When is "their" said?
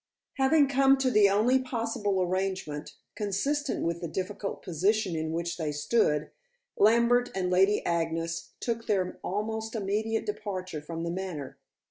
8.87-9.19